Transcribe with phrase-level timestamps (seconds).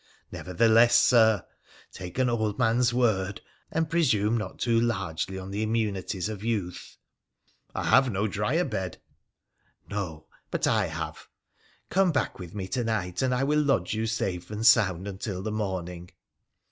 [0.31, 1.45] Nevertheless, Sir,
[1.91, 6.97] take an old man's word, and presume not too largely on the immunities of youth.''
[7.75, 8.99] I have no drier bed.''
[9.91, 11.27] No, but I have.
[11.91, 15.43] Come back with me to night, and I will lodge you safe and sound until
[15.43, 16.09] the morning.'